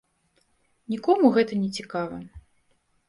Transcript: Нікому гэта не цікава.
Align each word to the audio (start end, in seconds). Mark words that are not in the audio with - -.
Нікому 0.93 1.25
гэта 1.35 1.53
не 1.61 1.69
цікава. 1.81 2.17